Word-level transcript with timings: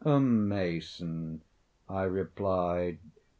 "A 0.03 0.19
mason," 0.19 1.43
I 1.87 2.05
replied. 2.05 2.97